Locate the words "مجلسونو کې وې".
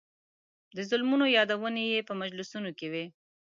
2.21-3.05